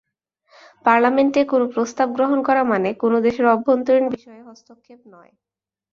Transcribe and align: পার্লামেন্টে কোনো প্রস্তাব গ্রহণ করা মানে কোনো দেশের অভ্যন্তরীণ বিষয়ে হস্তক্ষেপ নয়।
পার্লামেন্টে 0.85 1.41
কোনো 1.45 1.65
প্রস্তাব 1.73 2.07
গ্রহণ 2.17 2.39
করা 2.47 2.61
মানে 2.63 2.89
কোনো 2.93 3.17
দেশের 3.25 3.45
অভ্যন্তরীণ 3.47 4.05
বিষয়ে 4.09 4.41
হস্তক্ষেপ 4.47 4.99
নয়। 5.13 5.31